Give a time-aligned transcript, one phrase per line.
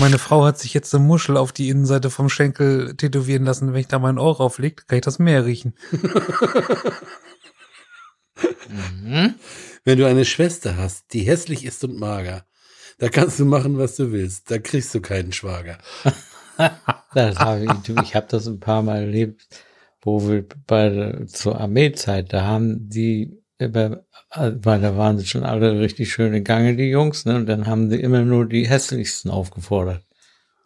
[0.00, 3.72] Meine Frau hat sich jetzt eine Muschel auf die Innenseite vom Schenkel tätowieren lassen.
[3.72, 5.74] Wenn ich da mein Ohr rauflege, kann ich das Meer riechen.
[8.68, 9.34] mhm.
[9.84, 12.44] Wenn du eine Schwester hast, die hässlich ist und mager,
[12.98, 14.50] da kannst du machen, was du willst.
[14.50, 15.78] Da kriegst du keinen Schwager.
[17.14, 19.46] das hab ich ich habe das ein paar Mal erlebt,
[20.02, 23.38] wo wir bei zur Armeezeit, da haben die
[24.36, 27.36] weil da waren sie schon alle richtig schön in Gange, die Jungs, ne?
[27.36, 30.02] Und dann haben sie immer nur die hässlichsten aufgefordert.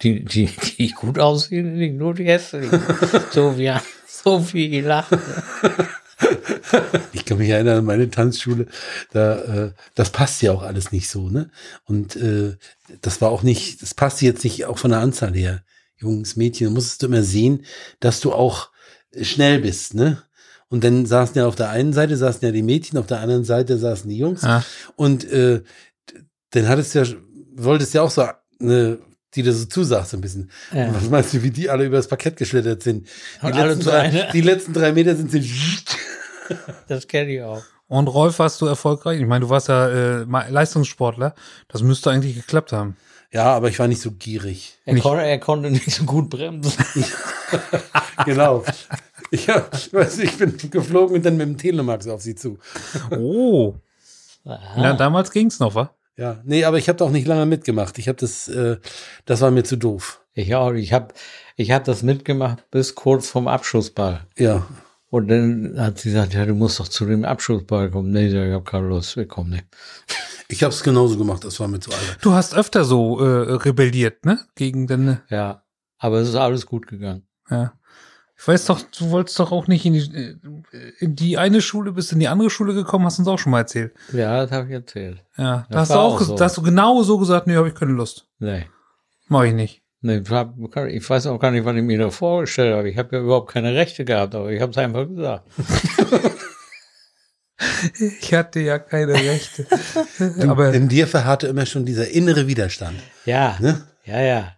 [0.02, 2.80] Die, die, die gut aussehen, nicht nur die hässlichen.
[3.30, 3.73] so wie,
[4.06, 5.16] so wie gelacht.
[7.12, 8.66] Ich kann mich erinnern an meine Tanzschule,
[9.12, 11.50] da, äh, das passt ja auch alles nicht so, ne?
[11.84, 12.56] Und äh,
[13.00, 15.62] das war auch nicht, das passt jetzt nicht auch von der Anzahl her.
[15.96, 17.65] Jungs, Mädchen, musstest du immer sehen,
[18.00, 18.71] dass du auch
[19.21, 20.23] schnell bist, ne?
[20.71, 23.45] Und dann saßen ja auf der einen Seite saßen ja die Mädchen, auf der anderen
[23.45, 24.45] Seite saßen die Jungs.
[24.45, 24.65] Ah.
[24.97, 25.63] Und äh,
[26.51, 27.07] dann hattest du ja,
[27.55, 28.24] wolltest ja auch so
[28.61, 28.99] eine
[29.35, 30.51] die du so zusagst ein bisschen.
[30.73, 30.93] Ja.
[30.95, 33.07] Was meinst du, wie die alle übers Parkett geschlittert sind?
[33.43, 34.29] Die, letzten drei, ne?
[34.33, 35.41] die letzten drei Meter sind sie.
[36.89, 37.63] Das kenne ich auch.
[37.89, 39.21] Und Rolf, warst du erfolgreich?
[39.21, 41.35] Ich meine, du warst ja äh, Leistungssportler.
[41.69, 42.96] Das müsste eigentlich geklappt haben.
[43.30, 44.79] Ja, aber ich war nicht so gierig.
[44.85, 46.73] Er, kon er konnte nicht so gut bremsen.
[48.24, 48.65] genau.
[49.30, 52.59] Ich, hab, weiß, ich bin geflogen und dann mit dem Telemax auf sie zu.
[53.10, 53.74] Oh.
[54.45, 55.95] Ja, damals ging's noch, wa?
[56.16, 57.99] Ja, nee, aber ich habe auch nicht lange mitgemacht.
[57.99, 58.79] Ich habe das, äh,
[59.24, 60.21] das war mir zu doof.
[60.32, 60.73] Ich auch.
[60.73, 61.15] Ich habe,
[61.56, 64.26] ich habe das mitgemacht bis kurz vorm Abschussball.
[64.37, 64.66] Ja.
[65.10, 68.10] Und dann hat sie gesagt, ja, du musst doch zu dem Abschussball kommen.
[68.10, 69.66] Nee, ich habe keine Lust, wir kommen nicht.
[70.49, 72.16] Ich habe es genauso gemacht, das war mir zu albern.
[72.21, 74.41] Du hast öfter so äh, rebelliert, ne?
[74.55, 75.22] Gegen deine.
[75.28, 75.62] Ja,
[75.99, 77.27] aber es ist alles gut gegangen.
[77.50, 77.72] Ja.
[78.41, 80.37] Ich weiß doch, du wolltest doch auch nicht in die, äh,
[81.00, 83.50] in die eine Schule, bist in die andere Schule gekommen, hast du uns auch schon
[83.50, 83.93] mal erzählt.
[84.12, 85.25] Ja, das habe ich erzählt.
[85.37, 86.37] Ja, da hast du auch, auch so.
[86.37, 88.28] da hast du genau so gesagt, nee, habe ich keine Lust.
[88.38, 88.66] Nee.
[89.27, 89.82] Mach ich nicht.
[90.00, 92.88] Nee, ich weiß auch gar nicht, was ich mir da vorgestellt habe.
[92.88, 95.44] Ich habe ja überhaupt keine Rechte gehabt, aber ich habe es einfach gesagt.
[98.21, 99.66] ich hatte ja keine Rechte.
[100.48, 103.00] aber in dir verharrte immer schon dieser innere Widerstand.
[103.25, 103.82] Ja, ne?
[104.04, 104.53] ja, ja.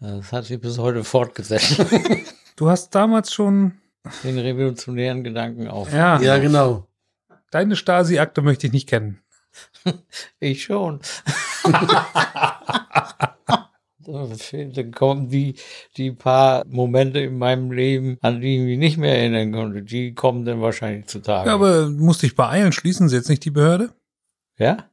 [0.00, 1.80] Das hat sich bis heute fortgesetzt.
[2.56, 3.72] Du hast damals schon
[4.24, 5.92] den revolutionären Gedanken auf.
[5.92, 6.86] Ja, ja genau.
[7.50, 9.20] Deine Stasi-Akte möchte ich nicht kennen.
[10.40, 11.00] ich schon.
[14.04, 15.54] Dann kommen die,
[15.96, 20.12] die paar Momente in meinem Leben, an die ich mich nicht mehr erinnern konnte, die
[20.12, 21.48] kommen dann wahrscheinlich zutage.
[21.48, 23.94] Ja, aber musst dich beeilen, schließen sie jetzt nicht die Behörde?
[24.58, 24.90] Ja?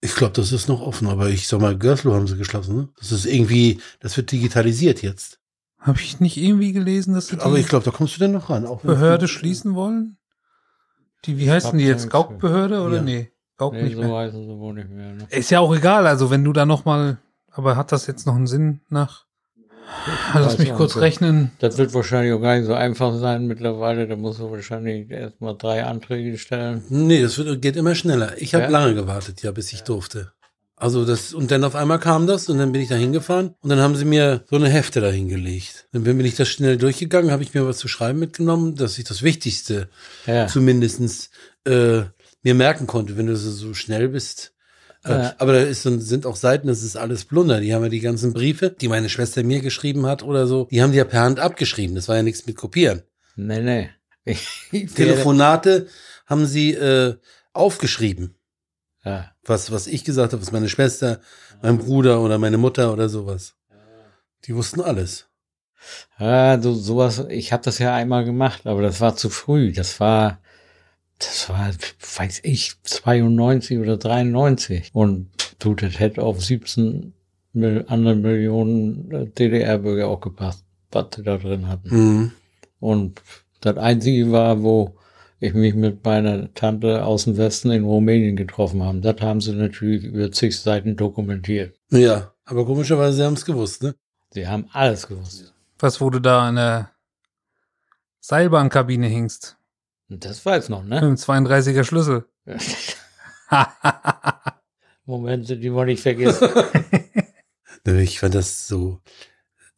[0.00, 2.88] Ich glaube, das ist noch offen, aber ich sag mal, Görslow haben sie geschlossen, ne?
[2.96, 5.39] Das ist irgendwie, das wird digitalisiert jetzt.
[5.80, 8.50] Habe ich nicht irgendwie gelesen, dass sie Aber ich glaube, da kommst du denn noch
[8.50, 8.66] ran.
[8.66, 10.18] Auch Behörde schließen wollen?
[11.24, 12.10] Die, wie heißen die jetzt?
[12.10, 13.02] Gaukbehörde oder ja.
[13.02, 13.30] nee?
[13.56, 14.16] Gauk nee, nicht so mehr.
[14.16, 15.12] heißen sie wohl nicht mehr.
[15.14, 15.26] Ne?
[15.30, 17.18] Ist ja auch egal, also wenn du da noch mal,
[17.50, 19.26] aber hat das jetzt noch einen Sinn nach?
[20.34, 21.50] Lass mich kurz rechnen.
[21.58, 24.06] Das wird wahrscheinlich auch gar nicht so einfach sein mittlerweile.
[24.06, 26.84] Da musst du wahrscheinlich erstmal drei Anträge stellen.
[26.88, 28.40] Nee, das wird, geht immer schneller.
[28.40, 28.70] Ich habe ja?
[28.70, 29.84] lange gewartet, ja, bis ich ja.
[29.86, 30.32] durfte.
[30.80, 33.68] Also das, und dann auf einmal kam das und dann bin ich da hingefahren und
[33.68, 35.86] dann haben sie mir so eine Hefte da hingelegt.
[35.92, 39.04] Dann bin ich das schnell durchgegangen, habe ich mir was zu schreiben mitgenommen, dass ich
[39.04, 39.90] das Wichtigste
[40.26, 40.46] ja.
[40.46, 41.28] zumindestens
[41.66, 42.04] äh,
[42.42, 44.54] mir merken konnte, wenn du so schnell bist.
[45.04, 45.34] Äh, ja.
[45.36, 47.60] Aber da ist, sind auch Seiten, das ist alles Blunder.
[47.60, 50.82] Die haben ja die ganzen Briefe, die meine Schwester mir geschrieben hat oder so, die
[50.82, 51.94] haben die ja per Hand abgeschrieben.
[51.94, 53.02] Das war ja nichts mit Kopieren.
[53.36, 54.38] Nee, nee.
[54.94, 55.88] Telefonate
[56.26, 57.16] haben sie äh,
[57.52, 58.34] aufgeschrieben.
[59.04, 59.32] Ja.
[59.44, 61.20] Was, was ich gesagt habe, was meine Schwester,
[61.62, 63.54] mein Bruder oder meine Mutter oder sowas.
[64.44, 65.26] Die wussten alles.
[66.18, 69.72] Ja, so, sowas, ich habe das ja einmal gemacht, aber das war zu früh.
[69.72, 70.40] Das war,
[71.18, 71.70] das war,
[72.16, 74.90] weiß ich, 92 oder 93.
[74.92, 77.14] Und du, das hätte auf 17
[77.54, 81.88] andere Millionen äh, DDR-Bürger auch gepasst, was sie da drin hatten.
[81.88, 82.32] Mhm.
[82.78, 83.22] Und
[83.60, 84.96] das Einzige war, wo
[85.40, 89.00] ich mich mit meiner Tante aus dem Westen in Rumänien getroffen habe.
[89.00, 91.76] Das haben sie natürlich über zig Seiten dokumentiert.
[91.90, 93.94] Ja, aber komischerweise, sie haben es gewusst, ne?
[94.30, 95.52] Sie haben alles gewusst.
[95.78, 96.90] Was, wo du da in der
[98.20, 99.56] Seilbahnkabine hingst?
[100.08, 100.96] Das weiß noch, ne?
[100.96, 102.26] Mit dem 32er Schlüssel.
[105.04, 106.42] Momente, die man nicht vergisst.
[107.84, 109.00] ich fand das so,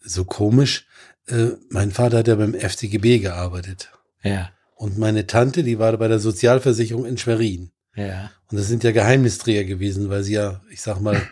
[0.00, 0.86] so komisch.
[1.26, 3.90] Äh, mein Vater hat ja beim FCGB gearbeitet.
[4.22, 4.50] Ja.
[4.82, 7.70] Und meine Tante, die war bei der Sozialversicherung in Schwerin.
[7.94, 8.32] Ja.
[8.50, 11.22] Und das sind ja Geheimnisträger gewesen, weil sie ja, ich sag mal,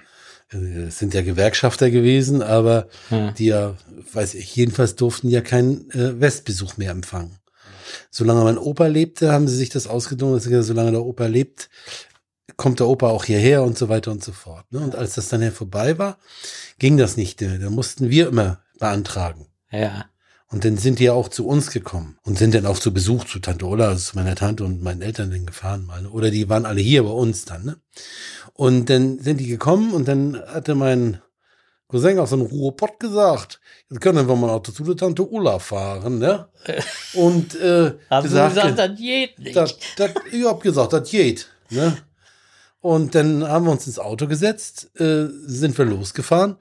[0.53, 3.33] äh, sind ja Gewerkschafter gewesen, aber ja.
[3.33, 3.75] die ja,
[4.13, 7.41] weiß ich, jedenfalls durften ja keinen äh, Westbesuch mehr empfangen.
[8.09, 11.71] Solange mein Opa lebte, haben sie sich das ausgedungen, dass sie solange der Opa lebt,
[12.57, 14.71] kommt der Opa auch hierher und so weiter und so fort.
[14.71, 14.79] Ne?
[14.79, 16.19] Und als das dann ja vorbei war,
[16.79, 17.43] ging das nicht.
[17.43, 19.49] Da mussten wir immer beantragen.
[19.73, 20.05] Ja.
[20.53, 23.25] Und dann sind die ja auch zu uns gekommen und sind dann auch zu Besuch
[23.25, 26.03] zu Tante Ulla, also zu meiner Tante und meinen Eltern dann gefahren mal.
[26.03, 26.11] Ne?
[26.11, 27.65] Oder die waren alle hier bei uns dann.
[27.65, 27.77] Ne?
[28.55, 31.21] Und dann sind die gekommen und dann hatte mein
[31.87, 36.19] Cousin aus dem Ruhrpott gesagt, jetzt können wir mal Auto zu der Tante Ulla fahren,
[36.19, 36.49] ne?
[37.15, 39.57] Und äh, Haben gesagt, gesagt, das geht nicht.
[39.57, 41.97] Das, das, ich hab gesagt, das geht, ne?
[42.81, 46.57] Und dann haben wir uns ins Auto gesetzt, äh, sind wir losgefahren,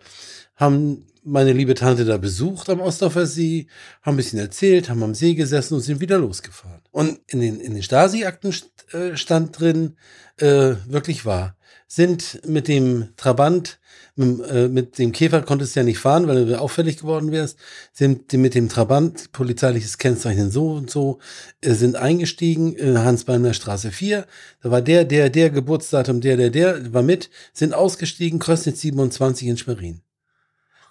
[0.55, 3.67] haben meine liebe Tante da besucht am Ostdorfer See,
[4.01, 6.81] haben ein bisschen erzählt, haben am See gesessen und sind wieder losgefahren.
[6.91, 8.53] Und in den, in den Stasi-Akten
[8.91, 9.95] äh, stand drin,
[10.37, 11.55] äh, wirklich wahr,
[11.87, 13.79] sind mit dem Trabant,
[14.15, 17.57] mit, äh, mit dem Käfer konntest du ja nicht fahren, weil du auffällig geworden wärst,
[17.93, 21.19] sind mit dem Trabant, polizeiliches Kennzeichen so und so,
[21.61, 24.25] äh, sind eingestiegen, in Hans-Beimler Straße 4,
[24.61, 29.47] da war der, der, der, Geburtsdatum, der, der, der, war mit, sind ausgestiegen, Krösnitz 27
[29.47, 30.01] in Schwerin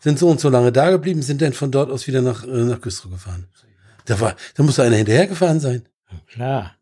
[0.00, 2.64] sind so und so lange da geblieben, sind dann von dort aus wieder nach, äh,
[2.64, 3.48] nach Güstrow gefahren.
[4.04, 5.82] Da war, da muss einer hinterhergefahren sein.
[6.26, 6.74] Klar.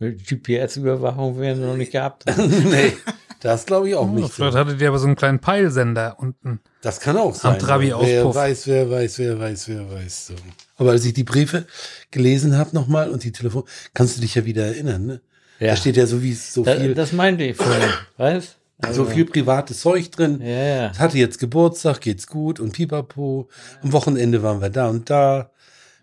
[0.00, 2.24] GPS-Überwachung werden wir noch nicht gehabt.
[2.36, 2.96] nee,
[3.40, 4.32] das glaube ich auch oh, nicht.
[4.32, 4.58] Vielleicht so.
[4.58, 6.60] hattet ihr aber so einen kleinen Peilsender unten.
[6.80, 7.52] Das kann auch sein.
[7.52, 10.26] Am Trabi Wer weiß, wer weiß, wer weiß, wer weiß.
[10.28, 10.34] So.
[10.76, 11.66] Aber als ich die Briefe
[12.10, 13.64] gelesen habe nochmal und die Telefon,
[13.94, 15.20] kannst du dich ja wieder erinnern, ne?
[15.60, 15.68] Ja.
[15.68, 16.94] Da steht ja so wie so viel.
[16.94, 18.56] Das, das meinte ich vorhin, weißt?
[18.82, 20.40] Also viel privates Zeug drin.
[20.40, 20.90] Ja.
[20.90, 23.48] Es hatte jetzt Geburtstag, geht's gut und pipapo.
[23.82, 25.50] Am Wochenende waren wir da und da.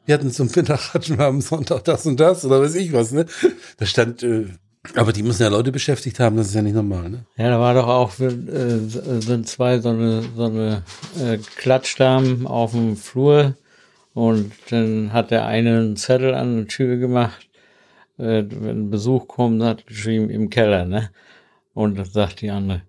[0.05, 3.11] Wir hatten zum Mittag hatten wir am Sonntag das und das oder weiß ich was,
[3.11, 3.25] ne?
[3.77, 4.45] Da stand, äh,
[4.95, 7.25] aber die müssen ja Leute beschäftigt haben, das ist ja nicht normal, ne?
[7.37, 8.29] Ja, da war doch auch, äh,
[9.19, 10.83] sind zwei so eine, so eine
[11.21, 13.55] äh, Klatschdamen auf dem Flur
[14.13, 17.49] und dann hat der eine einen Zettel an die Tür gemacht,
[18.17, 21.11] äh, wenn Besuch kommt, hat geschrieben im Keller, ne?
[21.73, 22.81] Und dann sagt die andere,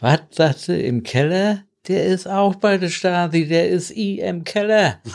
[0.00, 1.64] was sagt sie, im Keller?
[1.88, 5.00] Der ist auch bei der Stasi, der ist I im Keller.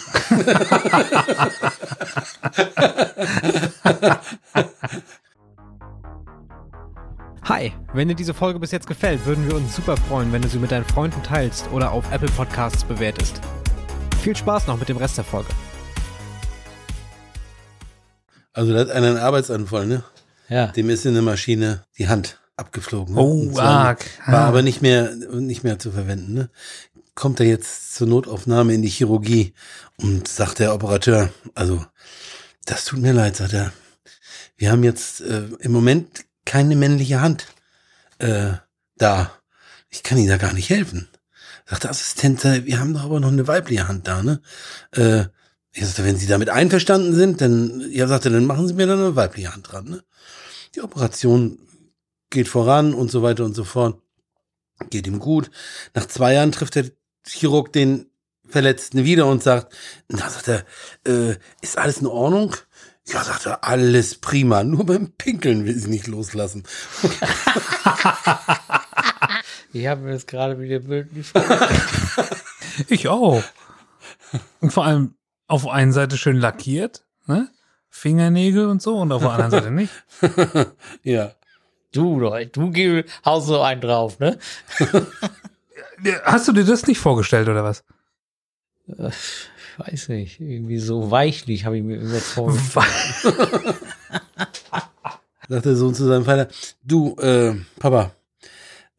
[7.43, 10.47] Hi, wenn dir diese Folge bis jetzt gefällt, würden wir uns super freuen, wenn du
[10.47, 13.39] sie mit deinen Freunden teilst oder auf Apple Podcasts bewertest.
[14.21, 15.49] Viel Spaß noch mit dem Rest der Folge.
[18.53, 20.03] Also da hat einer einen Arbeitsanfall, ne?
[20.49, 20.67] Ja.
[20.67, 23.15] Dem ist in der Maschine die Hand abgeflogen.
[23.15, 23.21] Ne?
[23.21, 24.05] Oh, arg.
[24.25, 24.47] War ah.
[24.47, 26.33] aber nicht mehr, nicht mehr zu verwenden.
[26.33, 26.49] Ne?
[27.15, 29.53] Kommt er jetzt zur Notaufnahme in die Chirurgie
[29.97, 31.85] und sagt der Operateur, also
[32.65, 33.73] das tut mir leid, sagt er.
[34.55, 37.47] Wir haben jetzt äh, im Moment keine männliche Hand
[38.19, 38.53] äh,
[38.97, 39.31] da.
[39.89, 41.09] Ich kann Ihnen da gar nicht helfen.
[41.65, 44.41] Sagt der Assistent, wir haben doch aber noch eine weibliche Hand da, ne?
[44.91, 45.25] Äh,
[45.71, 48.99] ich sagte, wenn Sie damit einverstanden sind, dann, ja, sagte, dann machen Sie mir dann
[48.99, 50.03] eine weibliche Hand dran, ne?
[50.75, 51.59] Die Operation
[52.33, 54.01] geht voran und so weiter und so fort.
[54.89, 55.49] Geht ihm gut.
[55.93, 56.89] Nach zwei Jahren trifft der
[57.25, 58.07] Chirurg den
[58.45, 59.73] Verletzten wieder und sagt,
[60.09, 60.65] na, sagt er,
[61.07, 62.55] äh, ist alles in Ordnung?
[63.07, 66.63] Ja, sagt er, alles prima, nur beim Pinkeln will sie nicht loslassen.
[69.73, 71.31] ich habe mir jetzt gerade wieder bildlich
[72.87, 73.43] Ich auch.
[74.59, 75.15] Und vor allem
[75.47, 77.49] auf einer Seite schön lackiert, ne?
[77.89, 79.93] Fingernägel und so und auf der anderen Seite nicht.
[81.03, 81.35] ja.
[81.93, 84.37] Du, du haust so einen drauf, ne?
[86.23, 87.83] Hast du dir das nicht vorgestellt oder was?
[88.87, 92.85] Äh, ich weiß nicht, irgendwie so weichlich habe ich mir immer vorgestellt.
[95.49, 96.47] Sagt der Sohn zu seinem Vater,
[96.83, 98.11] du, äh, Papa,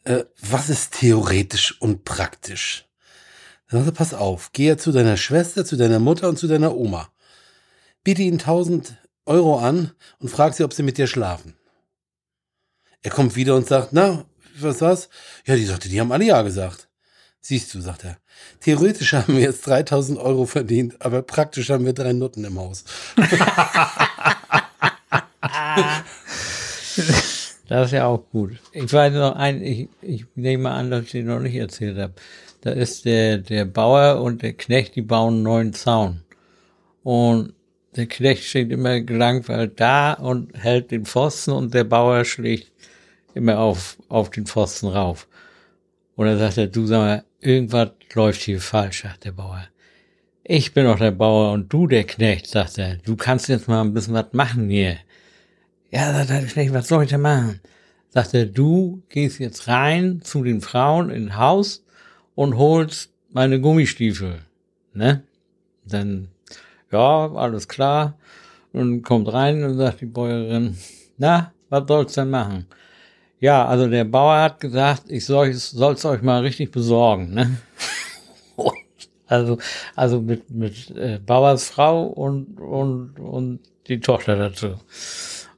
[0.05, 2.87] äh, was ist theoretisch und praktisch?
[3.69, 6.47] Dann sagt er, pass auf, geh ja zu deiner Schwester, zu deiner Mutter und zu
[6.47, 7.09] deiner Oma.
[8.05, 8.97] Biete ihnen 1000
[9.27, 11.57] Euro an und frag sie, ob sie mit dir schlafen.
[13.05, 14.25] Er kommt wieder und sagt, na,
[14.59, 15.11] was war's?
[15.45, 16.89] Ja, die sagte, die haben alle ja gesagt.
[17.43, 18.17] Siehst du, sagt er.
[18.61, 22.85] Theoretisch haben wir jetzt 3000 Euro verdient, aber praktisch haben wir drei Nutten im Haus.
[27.69, 28.53] das ist ja auch gut.
[28.73, 32.15] Ich weiß noch ein, ich, ich nehme an, dass ich den noch nicht erzählt habe.
[32.63, 36.23] Da ist der, der Bauer und der Knecht, die bauen einen neuen Zaun.
[37.03, 37.53] Und
[37.97, 42.73] der Knecht steht immer gelangweilt da und hält den Pfosten und der Bauer schlägt
[43.35, 45.29] immer auf, auf den Pfosten rauf.
[46.17, 49.65] Und dann sagt er, du sag mal, irgendwas läuft hier falsch, sagt der Bauer.
[50.45, 52.97] ich bin doch der Bauer und du der Knecht, sagt er.
[52.97, 54.97] Du kannst jetzt mal ein bisschen was machen hier.
[55.91, 57.61] Ja, sagt der Knecht, was soll ich denn machen?
[58.11, 61.85] Sagt er, du gehst jetzt rein zu den Frauen in Haus
[62.35, 64.41] und holst meine Gummistiefel.
[64.93, 65.25] Ne?
[65.85, 66.29] Dann,
[66.93, 68.17] ja, alles klar.
[68.73, 70.77] Und kommt rein und sagt die Bäuerin,
[71.17, 72.67] na, was soll's denn machen?
[73.41, 77.57] Ja, also der Bauer hat gesagt, ich soll es euch mal richtig besorgen, ne?
[79.27, 79.59] also,
[79.95, 84.77] also mit, mit äh, Bauers Frau und, und, und die Tochter dazu.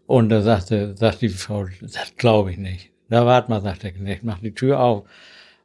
[0.06, 2.90] Und da sagte, sagt die Frau, das glaube ich nicht.
[3.08, 5.08] Na, warte mal, sagt der Knecht, mach die Tür auf.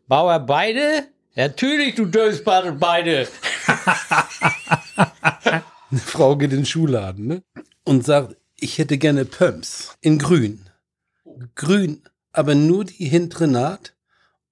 [0.07, 1.07] Bauer beide?
[1.35, 3.27] Natürlich, du Dösbade, beide.
[5.89, 7.43] Eine Frau geht in den Schuhladen, ne?
[7.83, 10.61] Und sagt, ich hätte gerne Pumps in grün.
[11.55, 13.95] Grün, aber nur die hintere Naht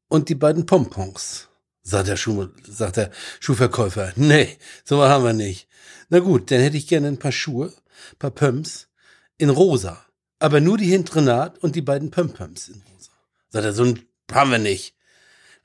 [0.08, 1.48] und die beiden Pompons.
[1.82, 4.14] Sagt der, Schuh, sagt der Schuhverkäufer.
[4.16, 5.68] Nee, so haben wir nicht.
[6.10, 7.74] Na gut, dann hätte ich gerne ein paar Schuhe,
[8.20, 8.90] paar Pumps
[9.38, 10.06] in rosa.
[10.40, 13.12] Aber nur die hintere Naht und die beiden Pumps in rosa.
[13.50, 14.96] Sagt er, so ein haben wir nicht.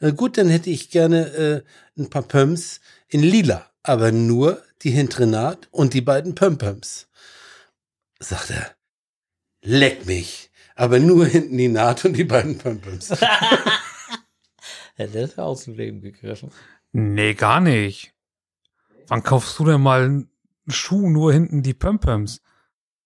[0.01, 1.63] Na gut, dann hätte ich gerne äh,
[2.01, 3.71] ein paar Pumps in lila.
[3.83, 7.09] Aber nur die hintere Naht und die beiden Pumps.
[8.19, 8.75] Sagt er,
[9.63, 13.09] leck mich aber nur hinten die Naht und die beiden Pumps.
[14.97, 16.51] ja, der ist aus dem Leben gegriffen.
[16.93, 18.13] Nee, gar nicht.
[19.09, 20.31] Wann kaufst du denn mal einen
[20.69, 22.41] Schuh nur hinten die Pumps?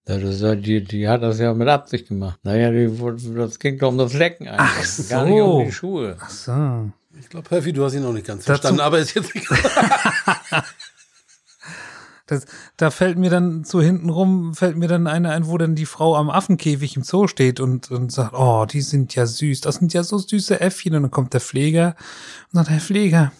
[0.06, 2.40] Ja, das, die, die hat das ja mit Absicht gemacht.
[2.42, 2.90] Naja, die,
[3.34, 4.60] das ging doch um das Lecken eigentlich.
[4.60, 5.08] Ach so.
[5.10, 6.16] Gar nicht um die Schuhe.
[6.18, 6.90] Ach so.
[7.18, 9.58] Ich glaube, Herfi, du hast ihn auch nicht ganz Dazu verstanden, aber ist jetzt egal.
[12.28, 12.44] Das,
[12.76, 15.86] da fällt mir dann so hinten rum, fällt mir dann eine ein, wo dann die
[15.86, 19.76] Frau am Affenkäfig im Zoo steht und, und sagt, oh, die sind ja süß, das
[19.76, 20.94] sind ja so süße Äffchen.
[20.94, 21.96] Und dann kommt der Pfleger
[22.52, 23.32] und sagt, Herr Pfleger,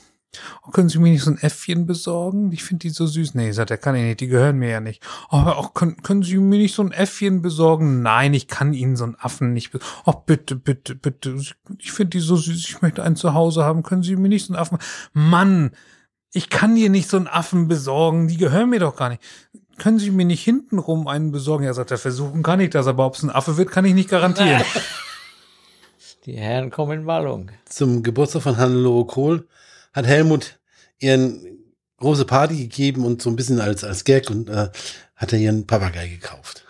[0.66, 2.50] oh, können Sie mir nicht so ein Äffchen besorgen?
[2.50, 3.35] Ich finde die so süß.
[3.35, 5.02] Nee, sagt er, kann ich nicht, die gehören mir ja nicht.
[5.30, 8.00] Oh, aber auch, können, können Sie mir nicht so ein Äffchen besorgen?
[8.00, 9.92] Nein, ich kann Ihnen so einen Affen nicht besorgen.
[10.07, 11.38] Oh, bitte, bitte, bitte.
[11.78, 13.83] Ich finde die so süß, ich möchte einen zu Hause haben.
[13.83, 14.78] Können Sie mir nicht so einen Affen?
[15.12, 15.73] Mann,
[16.32, 19.23] ich kann dir nicht so einen Affen besorgen, die gehören mir doch gar nicht.
[19.78, 21.64] Können Sie mir nicht hintenrum einen besorgen?
[21.64, 23.94] Ja, sagt er, versuchen kann ich das, aber ob es ein Affe wird, kann ich
[23.94, 24.62] nicht garantieren.
[26.25, 27.50] Die Herren kommen in Wallung.
[27.64, 29.49] Zum Geburtstag von Hannelore Kohl
[29.92, 30.58] hat Helmut
[30.99, 31.58] ihren
[31.99, 34.68] große Party gegeben und so ein bisschen als, als Gag und äh,
[35.16, 36.64] hat er ihren Papagei gekauft.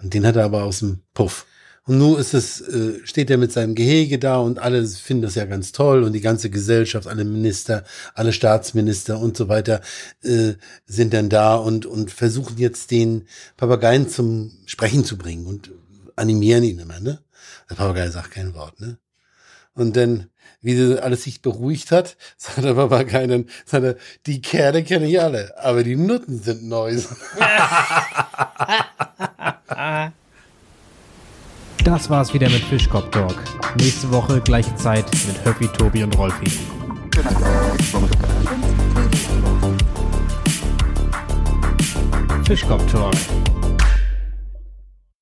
[0.00, 1.46] Und den hat er aber aus dem Puff.
[1.88, 5.36] Und nun ist es, äh, steht er mit seinem Gehege da und alle finden das
[5.36, 9.80] ja ganz toll und die ganze Gesellschaft, alle Minister, alle Staatsminister und so weiter
[10.22, 10.52] äh,
[10.84, 13.26] sind dann da und, und versuchen jetzt den
[13.56, 15.70] Papageien zum Sprechen zu bringen und
[16.14, 17.20] animieren ihn immer, ne?
[17.70, 18.98] Der Papagei sagt kein Wort, ne?
[19.72, 20.28] Und dann,
[20.60, 25.18] wie alles sich beruhigt hat, sagt der Papagei dann, sagt er, die Kerle kenne ich
[25.18, 27.00] alle, aber die Nutten sind neu.
[31.88, 33.42] Das war's wieder mit Fischkopf Talk.
[33.78, 36.44] Nächste Woche gleiche Zeit mit Höppi, Tobi und Rolfi.
[42.44, 43.14] Fischkopf Talk